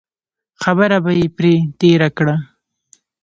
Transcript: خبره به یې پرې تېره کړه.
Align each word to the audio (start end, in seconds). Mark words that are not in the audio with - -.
خبره 0.61 0.97
به 1.03 1.11
یې 1.19 1.27
پرې 1.37 1.53
تېره 1.79 2.09
کړه. 2.17 2.35